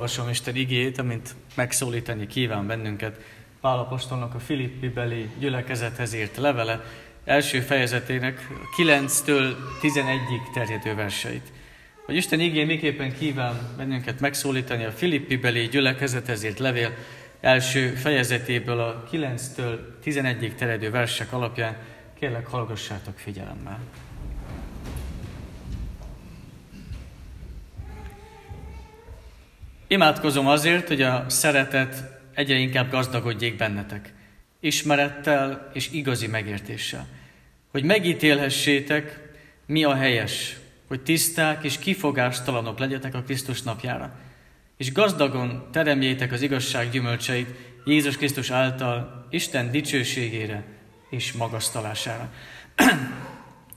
[0.00, 3.20] olvasom Isten igét, amint megszólítani kíván bennünket.
[3.60, 6.84] Pál apostolnak a Filippi beli gyülekezethez írt levele,
[7.24, 11.52] első fejezetének 9-től 11-ig terjedő verseit.
[12.04, 16.94] Hogy Isten igé miképpen kíván bennünket megszólítani a Filippi beli gyülekezethez írt levél
[17.40, 21.76] első fejezetéből a 9-től 11-ig terjedő versek alapján,
[22.18, 23.78] kérlek hallgassátok figyelemmel.
[29.92, 34.12] Imádkozom azért, hogy a szeretet egyre inkább gazdagodjék bennetek,
[34.60, 37.06] ismerettel és igazi megértéssel.
[37.70, 39.20] Hogy megítélhessétek,
[39.66, 40.56] mi a helyes,
[40.88, 44.18] hogy tiszták és kifogástalanok legyetek a Krisztus napjára,
[44.76, 47.48] és gazdagon teremjétek az igazság gyümölcseit
[47.84, 50.64] Jézus Krisztus által Isten dicsőségére
[51.10, 52.32] és magasztalására.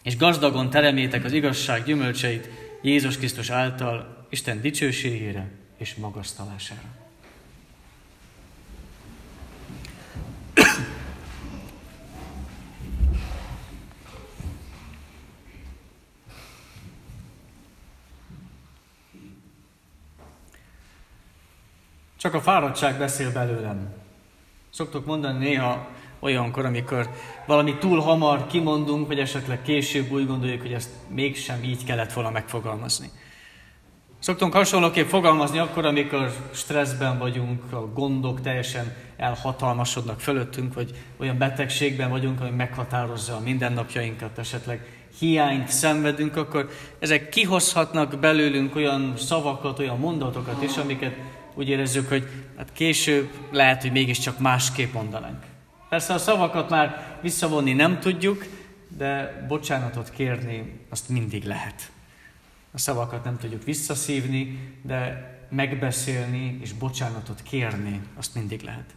[0.03, 2.49] és gazdagon teremjétek az igazság gyümölcseit
[2.81, 7.01] Jézus Krisztus által Isten dicsőségére és magasztalására.
[22.17, 23.93] Csak a fáradtság beszél belőlem.
[24.69, 25.87] Szoktuk mondani néha
[26.19, 27.09] olyankor, amikor
[27.45, 32.29] valami túl hamar kimondunk, vagy esetleg később úgy gondoljuk, hogy ezt mégsem így kellett volna
[32.29, 33.09] megfogalmazni.
[34.23, 42.09] Szoktunk hasonlóképp fogalmazni akkor, amikor stresszben vagyunk, a gondok teljesen elhatalmasodnak fölöttünk, vagy olyan betegségben
[42.09, 49.99] vagyunk, ami meghatározza a mindennapjainkat, esetleg hiányt szenvedünk, akkor ezek kihozhatnak belőlünk olyan szavakat, olyan
[49.99, 51.15] mondatokat is, amiket
[51.53, 55.43] úgy érezzük, hogy hát később lehet, hogy mégiscsak másképp mondanánk.
[55.89, 58.45] Persze a szavakat már visszavonni nem tudjuk,
[58.97, 61.92] de bocsánatot kérni azt mindig lehet.
[62.73, 68.95] A szavakat nem tudjuk visszaszívni, de megbeszélni és bocsánatot kérni azt mindig lehet.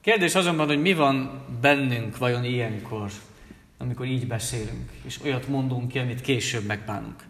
[0.00, 3.10] Kérdés azonban, hogy mi van bennünk vajon ilyenkor,
[3.78, 7.24] amikor így beszélünk, és olyat mondunk ki, amit később megbánunk.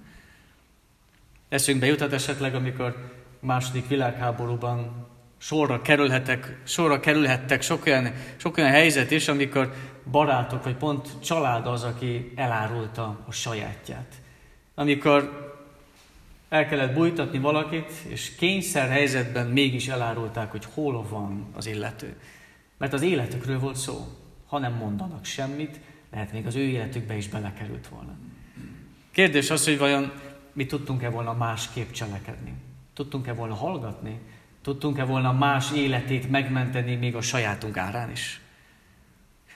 [1.48, 5.06] Eszünkbe jutat esetleg, amikor második világháborúban
[5.38, 9.74] sorra kerülhetek, sorra kerülhettek sok olyan, sok olyan helyzet is, amikor
[10.10, 14.22] barátok, vagy pont család az, aki elárulta a sajátját.
[14.74, 15.42] Amikor
[16.48, 22.16] el kellett bújtatni valakit, és kényszer helyzetben mégis elárulták, hogy hol van az illető.
[22.78, 24.06] Mert az életükről volt szó.
[24.46, 25.80] Ha nem mondanak semmit,
[26.12, 28.12] lehet még az ő életükbe is belekerült volna.
[29.10, 30.12] Kérdés az, hogy vajon
[30.52, 32.52] mi tudtunk-e volna másképp cselekedni?
[32.94, 34.18] Tudtunk-e volna hallgatni?
[34.62, 38.40] Tudtunk-e volna más életét megmenteni még a sajátunk árán is?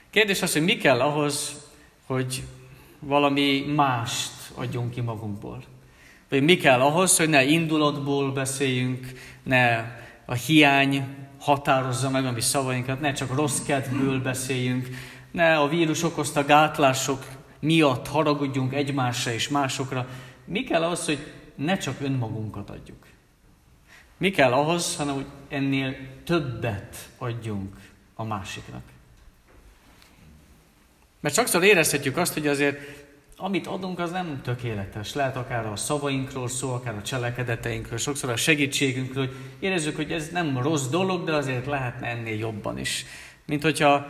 [0.09, 1.65] Kérdés az, hogy mi kell ahhoz,
[2.05, 2.43] hogy
[2.99, 5.63] valami mást adjunk ki magunkból.
[6.29, 9.07] Vagy mi kell ahhoz, hogy ne indulatból beszéljünk,
[9.43, 9.77] ne
[10.25, 11.05] a hiány
[11.39, 14.87] határozza meg a mi szavainkat, ne csak rossz kedvből beszéljünk,
[15.31, 17.25] ne a vírus okozta gátlások
[17.59, 20.07] miatt haragudjunk egymásra és másokra.
[20.45, 23.05] Mi kell ahhoz, hogy ne csak önmagunkat adjuk?
[24.17, 27.75] Mi kell ahhoz, hanem hogy ennél többet adjunk
[28.15, 28.81] a másiknak?
[31.19, 32.98] Mert sokszor érezhetjük azt, hogy azért
[33.41, 35.13] amit adunk, az nem tökéletes.
[35.13, 40.29] Lehet akár a szavainkról szó, akár a cselekedeteinkről, sokszor a segítségünkről, hogy érezzük, hogy ez
[40.29, 43.05] nem rossz dolog, de azért lehetne ennél jobban is.
[43.45, 44.07] Mint hogyha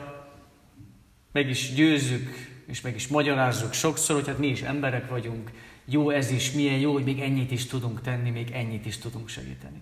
[1.31, 2.29] meg is győzzük,
[2.67, 5.51] és meg is magyarázzuk sokszor, hogy hát mi is emberek vagyunk,
[5.85, 9.29] jó ez is, milyen jó, hogy még ennyit is tudunk tenni, még ennyit is tudunk
[9.29, 9.81] segíteni.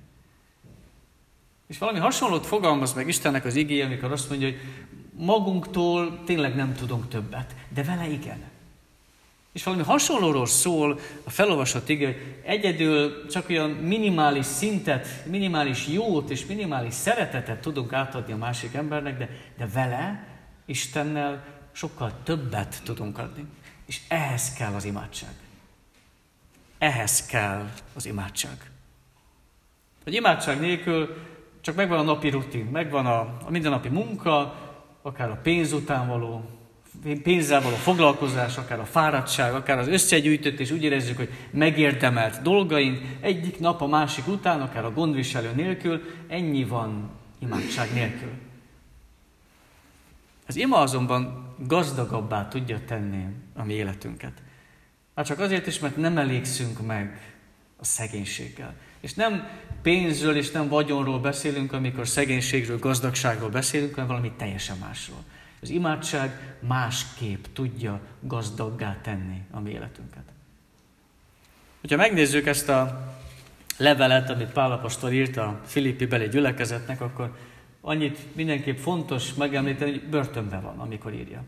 [1.68, 4.60] És valami hasonlót fogalmaz meg Istennek az igéje, amikor azt mondja, hogy
[5.16, 8.56] magunktól tényleg nem tudunk többet, de vele igen.
[9.58, 16.30] És valami hasonlóról szól a felolvasott ige, hogy egyedül csak olyan minimális szintet, minimális jót
[16.30, 20.28] és minimális szeretetet tudunk átadni a másik embernek, de, de vele,
[20.66, 23.46] Istennel sokkal többet tudunk adni.
[23.86, 25.34] És ehhez kell az imádság.
[26.78, 28.72] Ehhez kell az imádság.
[30.04, 31.16] Hogy imádság nélkül
[31.62, 34.56] csak megvan a napi rutin, megvan a, a mindennapi munka,
[35.02, 36.57] akár a pénz után való
[37.24, 43.60] pénzzel való foglalkozás, akár a fáradtság, akár az összegyűjtött, úgy érezzük, hogy megérdemelt dolgaink egyik
[43.60, 47.10] nap a másik után, akár a gondviselő nélkül, ennyi van
[47.40, 48.32] imádság nélkül.
[50.48, 53.26] Az ima azonban gazdagabbá tudja tenni
[53.56, 54.34] a mi életünket.
[55.14, 57.36] Már csak azért is, mert nem elégszünk meg
[57.78, 58.74] a szegénységgel.
[59.00, 59.48] És nem
[59.82, 65.24] pénzről és nem vagyonról beszélünk, amikor szegénységről, gazdagságról beszélünk, hanem valami teljesen másról.
[65.62, 70.24] Az imádság másképp tudja gazdaggá tenni a mi életünket.
[71.80, 73.14] Hogyha megnézzük ezt a
[73.78, 77.36] levelet, amit Pálapostól írt a Filippi beli gyülekezetnek, akkor
[77.82, 81.44] annyit mindenképp fontos megemlíteni, hogy börtönben van, amikor írja.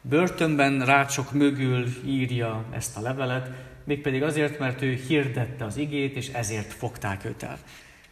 [0.00, 3.50] Börtönben rácsok mögül írja ezt a levelet,
[3.84, 7.58] mégpedig azért, mert ő hirdette az igét, és ezért fogták őt el.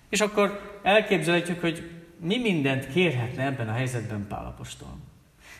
[0.09, 4.97] És akkor elképzelhetjük, hogy mi mindent kérhetne ebben a helyzetben Pálapostól.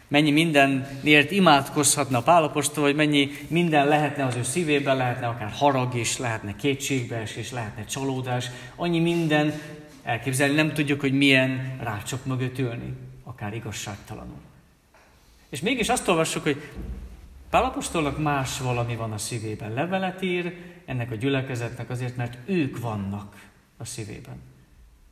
[0.09, 6.19] Mennyi mindenért imádkozhatna Pálapostól, hogy mennyi minden lehetne az ő szívében, lehetne akár harag is,
[6.19, 8.51] lehetne kétségbeesés, lehetne csalódás.
[8.77, 9.53] Annyi minden
[10.03, 12.93] elképzelni, nem tudjuk, hogy milyen rácsok mögött ülni,
[13.25, 14.41] akár igazságtalanul.
[15.49, 16.71] És mégis azt olvassuk, hogy
[17.51, 19.73] Pálapostolnak más valami van a szívében.
[19.73, 24.48] Levelet ír ennek a gyülekezetnek azért, mert ők vannak a szívében.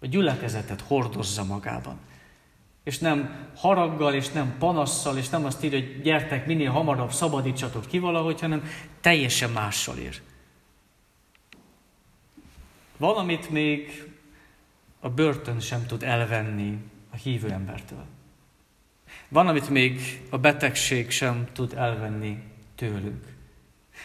[0.06, 1.98] A gyülekezetet hordozza magában.
[2.82, 7.86] És nem haraggal, és nem panasszal, és nem azt írja, hogy gyertek, minél hamarabb szabadítsatok
[7.86, 8.64] ki valahogy, hanem
[9.00, 10.22] teljesen mással ír.
[12.96, 14.10] Valamit még
[15.00, 16.78] a börtön sem tud elvenni
[17.10, 18.04] a hívő embertől.
[19.28, 22.42] Van, amit még a betegség sem tud elvenni
[22.74, 23.24] tőlünk.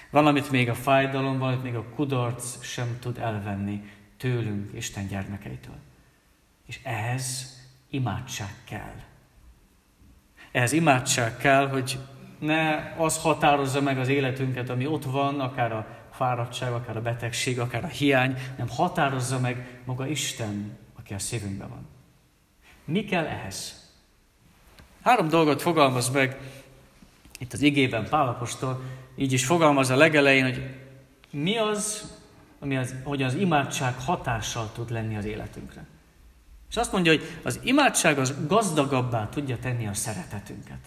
[0.10, 5.08] Van, amit még a fájdalom, van, amit még a kudarc sem tud elvenni tőlünk, Isten
[5.08, 5.76] gyermekeitől.
[6.72, 7.60] És ehhez
[7.90, 8.96] imádság kell.
[10.52, 11.98] Ehhez imádság kell, hogy
[12.40, 17.60] ne az határozza meg az életünket, ami ott van, akár a fáradtság, akár a betegség,
[17.60, 21.88] akár a hiány, nem határozza meg maga Isten, aki a szívünkben van.
[22.86, 23.90] Mi kell ehhez?
[25.02, 26.38] Három dolgot fogalmaz meg
[27.40, 28.82] itt az igében Pálapostól,
[29.16, 30.76] így is fogalmaz a legelején, hogy
[31.32, 32.16] mi az,
[32.60, 35.86] ami az, hogy az imádság hatással tud lenni az életünkre.
[36.72, 40.80] És azt mondja, hogy az imádság az gazdagabbá tudja tenni a szeretetünket.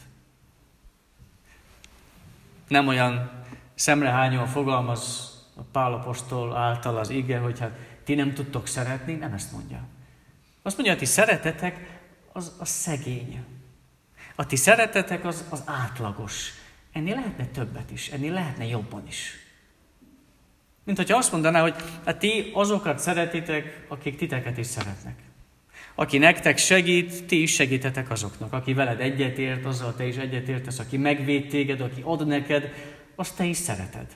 [2.69, 3.31] Nem olyan
[3.75, 7.71] szemrehányóan fogalmaz a Pálapostól által az ige, hogy hát
[8.05, 9.87] ti nem tudtok szeretni, nem ezt mondja.
[10.63, 12.01] Azt mondja, hogy ti szeretetek
[12.33, 13.45] az a szegény.
[14.35, 16.51] A ti szeretetek az, az átlagos.
[16.93, 19.33] Ennél lehetne többet is, ennél lehetne jobban is.
[20.85, 25.33] Mint hogyha azt mondaná, hogy hát ti azokat szeretitek, akik titeket is szeretnek.
[25.95, 28.53] Aki nektek segít, ti is segítetek azoknak.
[28.53, 30.79] Aki veled egyetért, azzal te is egyetértesz.
[30.79, 32.73] Aki megvéd téged, aki ad neked,
[33.17, 34.07] azt te is szereted.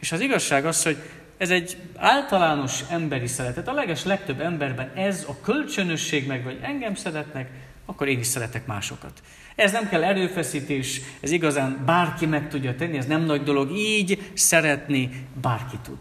[0.00, 0.96] És az igazság az, hogy
[1.36, 3.68] ez egy általános emberi szeretet.
[3.68, 7.50] A leges legtöbb emberben ez a kölcsönösség meg, vagy engem szeretnek,
[7.86, 9.22] akkor én is szeretek másokat.
[9.56, 14.30] Ez nem kell erőfeszítés, ez igazán bárki meg tudja tenni, ez nem nagy dolog, így
[14.34, 15.98] szeretni bárki tud.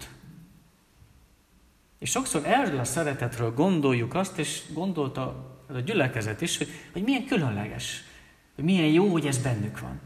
[1.99, 7.03] És sokszor erről a szeretetről gondoljuk azt, és gondolta ez a gyülekezet is, hogy, hogy
[7.03, 8.03] milyen különleges,
[8.55, 9.99] hogy milyen jó, hogy ez bennük van.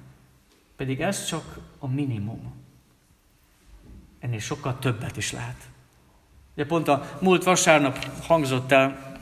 [0.75, 2.54] Pedig ez csak a minimum.
[4.19, 5.57] Ennél sokkal többet is lehet.
[6.56, 9.18] Ugye pont a múlt vasárnap hangzott el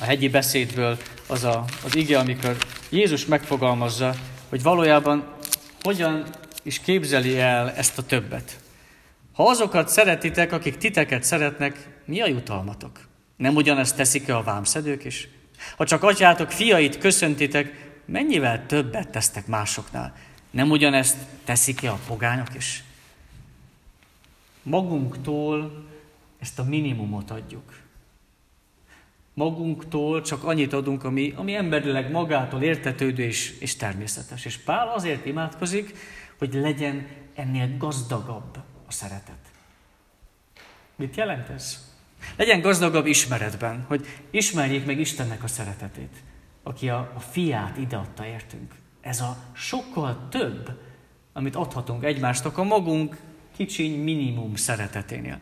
[0.00, 2.56] a hegyi beszédből az a, az ige, amikor
[2.90, 4.14] Jézus megfogalmazza,
[4.48, 5.34] hogy valójában
[5.82, 6.24] hogyan
[6.62, 8.60] is képzeli el ezt a többet.
[9.32, 13.08] Ha azokat szeretitek, akik titeket szeretnek, mi a jutalmatok?
[13.36, 15.28] Nem ugyanezt teszik-e a vámszedők is?
[15.76, 20.16] Ha csak atyátok fiait köszöntitek, mennyivel többet tesztek másoknál?
[20.50, 22.84] Nem ugyanezt teszik-e a pogányok is?
[24.62, 25.86] Magunktól
[26.38, 27.86] ezt a minimumot adjuk
[29.38, 34.44] magunktól csak annyit adunk, ami, ami emberileg magától értetődő és, és természetes.
[34.44, 35.94] És Pál azért imádkozik,
[36.38, 38.56] hogy legyen ennél gazdagabb
[38.86, 39.38] a szeretet.
[40.96, 41.87] Mit jelent ez?
[42.36, 46.16] Legyen gazdagabb ismeretben, hogy ismerjék meg Istennek a szeretetét,
[46.62, 48.74] aki a, a fiát ideadta értünk.
[49.00, 50.80] Ez a sokkal több,
[51.32, 53.16] amit adhatunk egymástak a magunk
[53.56, 55.38] kicsiny minimum szereteténél.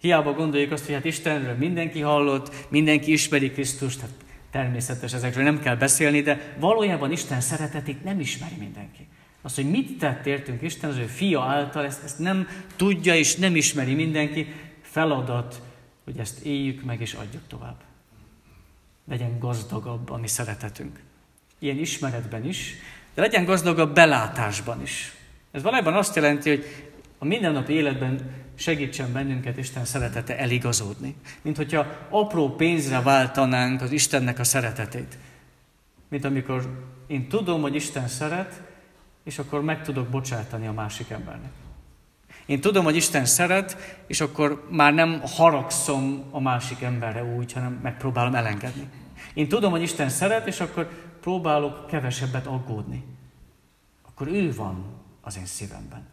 [0.00, 4.14] Hiába gondoljuk azt, hogy hát Istenről mindenki hallott, mindenki ismeri Krisztust, tehát
[4.50, 9.06] természetes, ezekről nem kell beszélni, de valójában Isten szeretetét nem ismeri mindenki.
[9.42, 13.36] Az, hogy mit tett értünk Isten az ő fia által, ezt, ezt nem tudja és
[13.36, 15.62] nem ismeri mindenki, feladat,
[16.04, 17.76] hogy ezt éljük meg és adjuk tovább.
[19.08, 21.00] Legyen gazdagabb a mi szeretetünk.
[21.58, 22.74] Ilyen ismeretben is,
[23.14, 25.12] de legyen gazdagabb belátásban is.
[25.50, 26.64] Ez valójában azt jelenti, hogy
[27.18, 31.14] a mindennapi életben segítsen bennünket Isten szeretete eligazodni.
[31.42, 35.18] Mint hogyha apró pénzre váltanánk az Istennek a szeretetét.
[36.08, 38.62] Mint amikor én tudom, hogy Isten szeret,
[39.24, 41.61] és akkor meg tudok bocsátani a másik embernek.
[42.46, 47.80] Én tudom, hogy Isten szeret, és akkor már nem haragszom a másik emberre úgy, hanem
[47.82, 48.88] megpróbálom elengedni.
[49.34, 53.04] Én tudom, hogy Isten szeret, és akkor próbálok kevesebbet aggódni.
[54.08, 54.84] Akkor ő van
[55.20, 56.06] az én szívemben.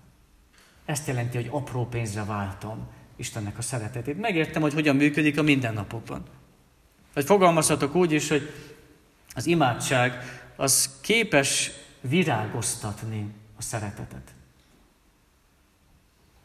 [0.85, 4.19] Ezt jelenti, hogy apró pénzre váltom Istennek a szeretetét.
[4.19, 6.23] Megértem, hogy hogyan működik a mindennapokban.
[7.13, 8.53] Vagy fogalmazhatok úgy is, hogy
[9.33, 10.13] az imádság
[10.55, 11.71] az képes
[12.01, 14.33] virágoztatni a szeretetet.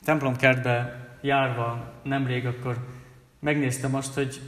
[0.04, 2.76] Templomkertbe járva nemrég akkor
[3.40, 4.40] megnéztem azt, hogy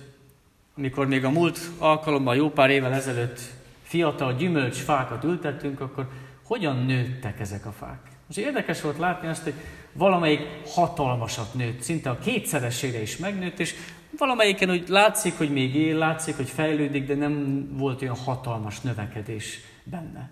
[0.77, 3.41] amikor még a múlt alkalommal jó pár évvel ezelőtt
[3.83, 6.09] fiatal gyümölcsfákat ültettünk, akkor
[6.43, 7.99] hogyan nőttek ezek a fák.
[8.27, 9.55] Most érdekes volt látni azt, hogy
[9.93, 13.75] valamelyik hatalmasat nőtt, szinte a kétszeresére is megnőtt, és
[14.19, 19.61] valamelyiken úgy látszik, hogy még él, látszik, hogy fejlődik, de nem volt olyan hatalmas növekedés
[19.85, 20.31] benne.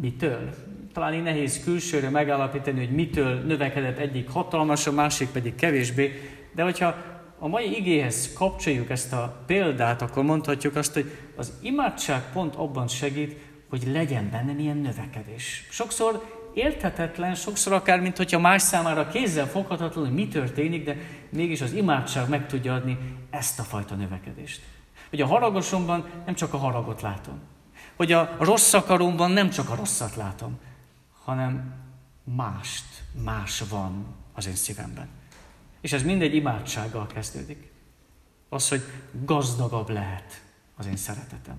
[0.00, 0.54] Mitől?
[0.92, 6.12] Talán így nehéz külsőre megállapítani, hogy mitől növekedett egyik hatalmas, a másik pedig kevésbé,
[6.54, 6.94] de hogyha
[7.38, 12.88] a mai igéhez kapcsoljuk ezt a példát, akkor mondhatjuk azt, hogy az imádság pont abban
[12.88, 13.36] segít,
[13.68, 15.66] hogy legyen benne ilyen növekedés.
[15.70, 16.22] Sokszor
[16.54, 20.96] érthetetlen, sokszor akár, mint hogyha más számára kézzel foghatatlan, hogy mi történik, de
[21.28, 22.98] mégis az imádság meg tudja adni
[23.30, 24.60] ezt a fajta növekedést.
[25.10, 27.40] Hogy a haragosomban nem csak a haragot látom,
[27.96, 30.58] hogy a rossz akaromban nem csak a rosszat látom,
[31.24, 31.74] hanem
[32.24, 32.84] mást,
[33.24, 35.08] más van az én szívemben.
[35.80, 37.72] És ez mindegy imádsággal kezdődik.
[38.48, 38.82] Az, hogy
[39.24, 40.42] gazdagabb lehet
[40.76, 41.56] az én szeretetem.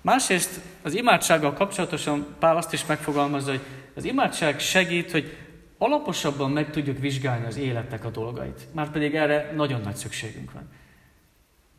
[0.00, 3.62] Másrészt az imádsággal kapcsolatosan Pál azt is megfogalmazza, hogy
[3.94, 5.36] az imádság segít, hogy
[5.78, 8.66] alaposabban meg tudjuk vizsgálni az életek a dolgait.
[8.72, 10.68] Már pedig erre nagyon nagy szükségünk van.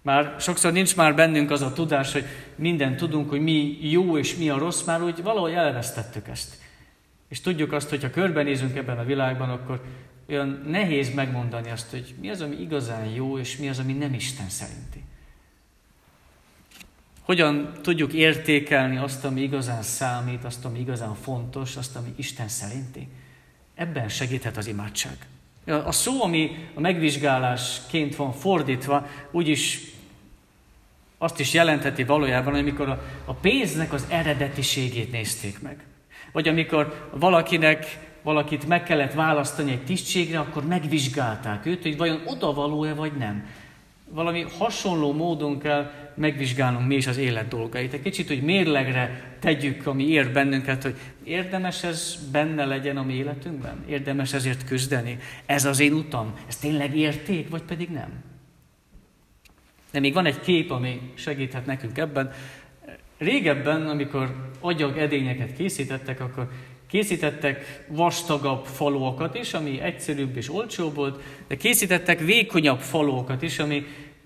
[0.03, 4.36] Már sokszor nincs már bennünk az a tudás, hogy minden tudunk, hogy mi jó és
[4.36, 6.57] mi a rossz, már úgy valahogy elvesztettük ezt.
[7.27, 9.83] És tudjuk azt, hogy ha körbenézünk ebben a világban, akkor
[10.29, 14.13] olyan nehéz megmondani azt, hogy mi az, ami igazán jó, és mi az, ami nem
[14.13, 15.03] Isten szerinti.
[17.22, 23.07] Hogyan tudjuk értékelni azt, ami igazán számít, azt, ami igazán fontos, azt, ami Isten szerinti?
[23.75, 25.17] Ebben segíthet az imádság.
[25.65, 29.92] A szó, ami a megvizsgálásként van fordítva, úgyis
[31.23, 35.77] azt is jelentheti valójában, amikor a, a pénznek az eredetiségét nézték meg.
[36.31, 42.93] Vagy amikor valakinek, valakit meg kellett választani egy tisztségre, akkor megvizsgálták őt, hogy vajon odavaló-e
[42.93, 43.45] vagy nem.
[44.09, 47.93] Valami hasonló módon kell megvizsgálnunk mi is az élet dolgait.
[47.93, 53.13] Egy kicsit, hogy mérlegre tegyük, ami ér bennünket, hogy érdemes ez benne legyen a mi
[53.13, 53.83] életünkben?
[53.87, 55.17] Érdemes ezért küzdeni?
[55.45, 56.33] Ez az én utam?
[56.47, 58.32] Ez tényleg érték, vagy pedig nem?
[59.93, 62.31] De még van egy kép, ami segíthet nekünk ebben.
[63.17, 66.50] Régebben, amikor agyag edényeket készítettek, akkor
[66.88, 73.85] készítettek vastagabb falókat is, ami egyszerűbb és olcsóbb volt, de készítettek vékonyabb falókat is, ami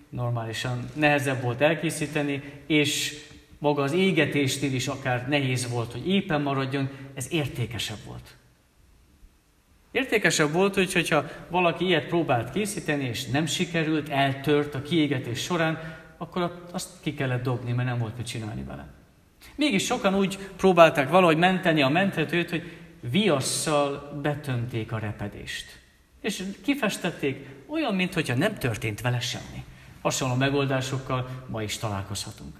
[0.09, 3.17] normálisan nehezebb volt elkészíteni, és
[3.59, 8.36] maga az égetésnél is akár nehéz volt, hogy éppen maradjon, ez értékesebb volt.
[9.97, 15.97] Értékesebb volt, hogy, hogyha valaki ilyet próbált készíteni, és nem sikerült, eltört a kiégetés során,
[16.17, 18.87] akkor azt ki kellett dobni, mert nem volt mit csinálni vele.
[19.55, 25.79] Mégis sokan úgy próbálták valahogy menteni a menthetőt, hogy viasszal betömték a repedést.
[26.21, 29.63] És kifestették olyan, mintha nem történt vele semmi.
[30.01, 32.55] Hasonló megoldásokkal ma is találkozhatunk.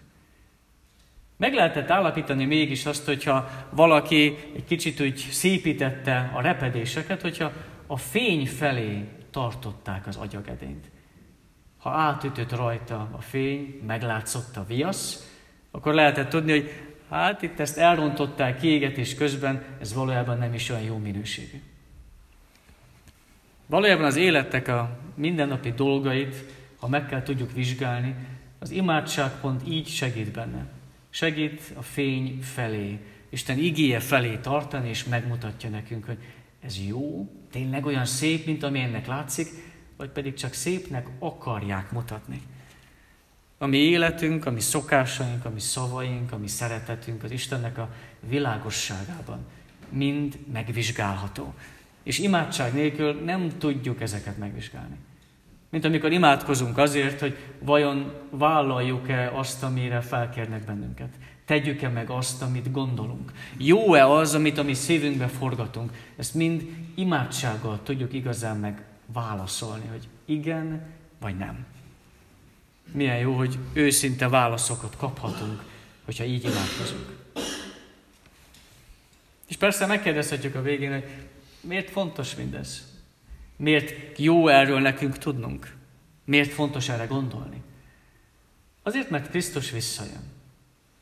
[1.38, 7.52] Meg lehetett állapítani mégis azt, hogyha valaki egy kicsit úgy szépítette a repedéseket, hogyha
[7.88, 10.92] a fény felé tartották az agyagedényt.
[11.78, 15.32] Ha átütött rajta a fény, meglátszott a viasz,
[15.72, 16.72] akkor lehetett tudni, hogy
[17.10, 21.62] hát itt ezt elrontották kiégetés közben, ez valójában nem is olyan jó minőségű.
[23.66, 26.36] Valójában az életek a mindennapi dolgait
[26.80, 28.16] ha meg kell tudjuk vizsgálni,
[28.60, 30.66] az imádság pont így segít benne.
[31.10, 33.00] Segít a fény felé,
[33.30, 36.18] Isten igéje felé tartani, és megmutatja nekünk, hogy
[36.60, 39.48] ez jó, tényleg olyan szép, mint ami ennek látszik,
[39.98, 42.42] vagy pedig csak szépnek akarják mutatni.
[43.58, 47.94] A mi életünk, a mi szokásaink, a mi szavaink, a mi szeretetünk az Istennek a
[48.20, 49.46] világosságában
[49.90, 51.54] mind megvizsgálható.
[52.04, 54.96] És imádság nélkül nem tudjuk ezeket megvizsgálni.
[55.70, 61.10] Mint amikor imádkozunk azért, hogy vajon vállaljuk-e azt, amire felkérnek bennünket.
[61.46, 63.32] Tegyük-e meg azt, amit gondolunk.
[63.58, 65.92] Jó-e az, amit a mi szívünkbe forgatunk.
[66.16, 66.64] Ezt mind
[66.96, 70.82] imádsággal tudjuk igazán meg válaszolni, hogy igen
[71.20, 71.66] vagy nem.
[72.92, 75.64] Milyen jó, hogy őszinte válaszokat kaphatunk,
[76.06, 77.16] hogyha így imádkozunk.
[79.48, 81.06] És persze megkérdezhetjük a végén, hogy
[81.62, 82.97] miért fontos mindez?
[83.58, 85.76] Miért jó erről nekünk tudnunk?
[86.26, 87.62] Miért fontos erre gondolni?
[88.84, 90.36] Azért, mert Krisztus visszajön.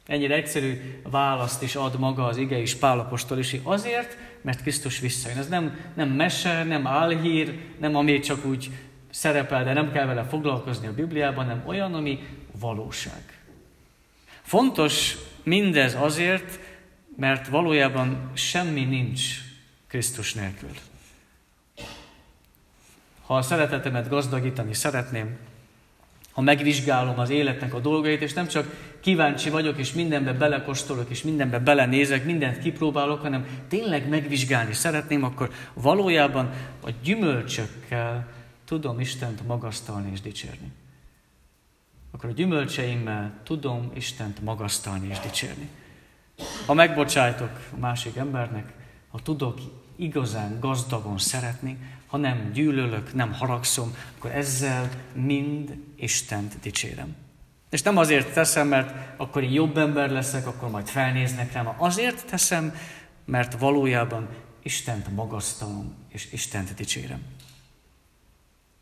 [0.05, 5.37] Ennyire egyszerű választ is ad maga az ige is Pálapostól is, azért, mert Krisztus visszajön.
[5.37, 8.69] Ez nem, nem mese, nem álhír, nem ami csak úgy
[9.09, 12.19] szerepel, de nem kell vele foglalkozni a Bibliában, hanem olyan, ami
[12.59, 13.39] valóság.
[14.41, 16.59] Fontos mindez azért,
[17.17, 19.21] mert valójában semmi nincs
[19.87, 20.69] Krisztus nélkül.
[23.25, 25.37] Ha a szeretetemet gazdagítani szeretném,
[26.31, 31.23] ha megvizsgálom az életnek a dolgait, és nem csak kíváncsi vagyok, és mindenbe belekostolok, és
[31.23, 36.49] mindenbe belenézek, mindent kipróbálok, hanem tényleg megvizsgálni szeretném, akkor valójában
[36.83, 38.27] a gyümölcsökkel
[38.65, 40.71] tudom Istent magasztalni és dicsérni.
[42.11, 45.69] Akkor a gyümölcseimmel tudom Istent magasztalni és dicsérni.
[46.65, 48.73] Ha megbocsájtok a másik embernek,
[49.11, 49.59] ha tudok
[49.95, 57.15] igazán gazdagon szeretni, ha nem gyűlölök, nem haragszom, akkor ezzel mind Istent dicsérem.
[57.69, 61.73] És nem azért teszem, mert akkor én jobb ember leszek, akkor majd felnéznek rám.
[61.77, 62.75] Azért teszem,
[63.25, 64.27] mert valójában
[64.63, 67.21] Istent magasztalom, és Istent dicsérem.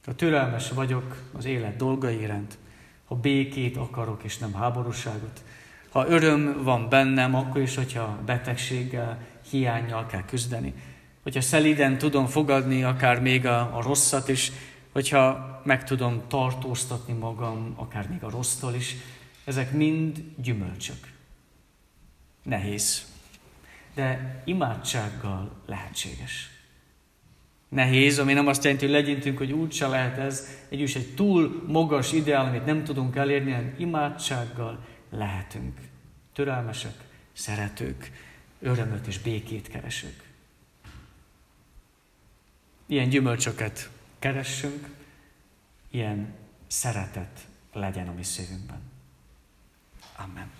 [0.05, 2.57] Ha türelmes vagyok az élet dolgai iránt,
[3.05, 5.43] ha békét akarok, és nem háborúságot,
[5.89, 10.73] ha öröm van bennem, akkor is, hogyha betegséggel, hiányjal kell küzdeni,
[11.23, 14.51] hogyha szeliden tudom fogadni akár még a, a rosszat is,
[14.91, 18.95] hogyha meg tudom tartóztatni magam, akár még a rossztól is,
[19.45, 21.11] ezek mind gyümölcsök.
[22.43, 23.05] Nehéz,
[23.93, 26.49] de imádsággal lehetséges.
[27.69, 31.63] Nehéz, ami nem azt jelenti, hogy legyintünk, hogy úgyse lehet ez, egy is egy túl
[31.67, 35.77] magas ideál, amit nem tudunk elérni, hanem imádsággal lehetünk.
[36.33, 36.93] Türelmesek,
[37.33, 38.11] szeretők,
[38.59, 40.32] örömöt és békét keresők.
[42.93, 44.89] Ilyen gyümölcsöket keressünk,
[45.91, 46.33] ilyen
[46.67, 47.39] szeretet
[47.71, 48.81] legyen a mi szívünkben.
[50.15, 50.51] Amen.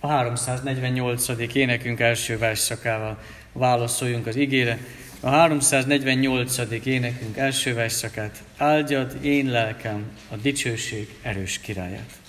[0.00, 1.28] A 348.
[1.54, 3.22] énekünk első versszakával
[3.52, 4.78] válaszoljunk az igére.
[5.24, 6.58] A 348.
[6.84, 12.23] énekünk első versszakát áldjad én lelkem a dicsőség erős királyát.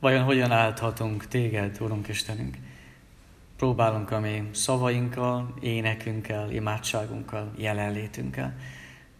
[0.00, 2.56] Vajon hogyan álthatunk téged, Urunk Istenünk?
[3.56, 8.54] Próbálunk a mi szavainkkal, énekünkkel, imádságunkkal, jelenlétünkkel.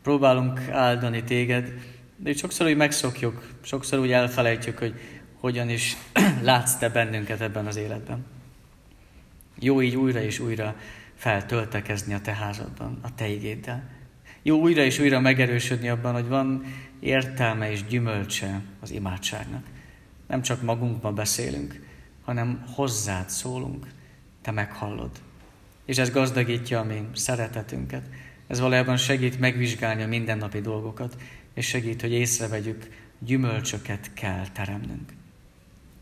[0.02, 1.72] Próbálunk áldani téged,
[2.16, 4.94] de sokszor úgy megszokjuk, sokszor úgy elfelejtjük, hogy
[5.40, 5.96] hogyan is
[6.42, 8.24] látsz te bennünket ebben az életben.
[9.58, 10.76] Jó így újra és újra
[11.14, 13.90] feltöltekezni a te házadban, a te igéddel.
[14.42, 16.64] Jó újra és újra megerősödni abban, hogy van
[17.00, 19.62] értelme és gyümölcse az imádságnak.
[20.28, 21.80] Nem csak magunkban beszélünk,
[22.24, 23.86] hanem hozzád szólunk,
[24.42, 25.10] te meghallod.
[25.84, 28.02] És ez gazdagítja a mi szeretetünket.
[28.46, 31.16] Ez valójában segít megvizsgálni a mindennapi dolgokat,
[31.54, 32.88] és segít, hogy észrevegyük,
[33.18, 35.12] gyümölcsöket kell teremnünk.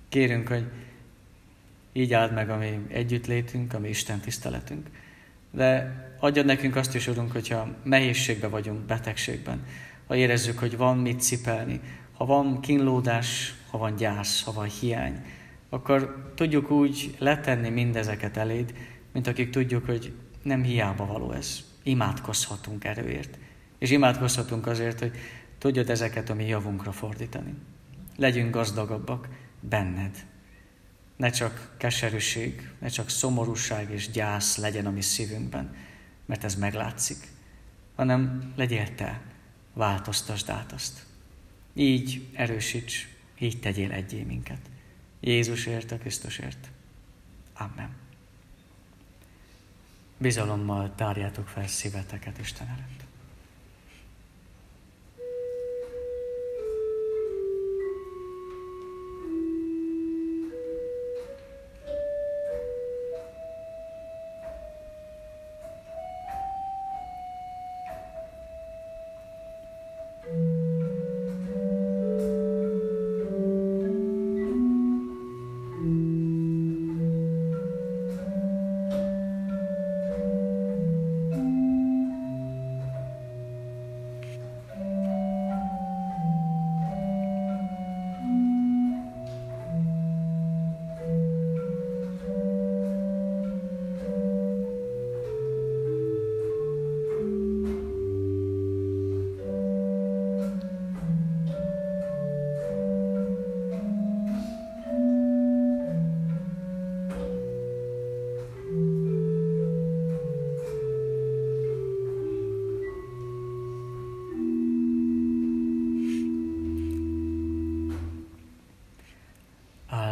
[0.08, 0.64] Kérünk, hogy
[1.92, 4.86] így áld meg a mi együttlétünk, a mi Isten tiszteletünk.
[5.50, 9.64] De adjad nekünk azt is, Urunk, hogyha nehézségben vagyunk, betegségben,
[10.06, 11.80] ha érezzük, hogy van mit cipelni,
[12.12, 15.24] ha van kínlódás, ha van gyász, ha van hiány,
[15.68, 18.74] akkor tudjuk úgy letenni mindezeket eléd,
[19.12, 20.12] mint akik tudjuk, hogy
[20.42, 21.64] nem hiába való ez.
[21.82, 23.38] Imádkozhatunk erőért.
[23.78, 25.16] És imádkozhatunk azért, hogy
[25.58, 27.54] tudjad ezeket a mi javunkra fordítani.
[28.16, 29.28] Legyünk gazdagabbak
[29.60, 30.26] benned.
[31.16, 35.74] Ne csak keserűség, ne csak szomorúság és gyász legyen a mi szívünkben,
[36.26, 37.28] mert ez meglátszik,
[37.94, 39.20] hanem legyél te,
[39.72, 41.04] változtasd át azt.
[41.74, 44.60] Így erősíts, így tegyél egyé minket.
[45.20, 46.70] Jézusért, a Krisztusért.
[47.52, 47.96] Amen.
[50.18, 53.05] Bizalommal tárjátok fel szíveteket Isten előtt.